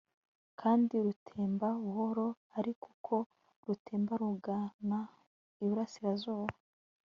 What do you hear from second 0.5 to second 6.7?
kandi rutemba buhoro, ariko uko rutemba rugana iburasirazuba